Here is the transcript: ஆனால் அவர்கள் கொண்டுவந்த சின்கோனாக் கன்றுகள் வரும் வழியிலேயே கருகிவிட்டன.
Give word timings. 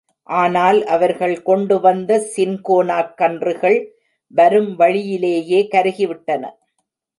ஆனால் 0.29 0.79
அவர்கள் 0.85 1.35
கொண்டுவந்த 1.45 2.17
சின்கோனாக் 2.37 3.13
கன்றுகள் 3.15 3.77
வரும் 4.33 4.75
வழியிலேயே 4.75 5.67
கருகிவிட்டன. 5.71 6.43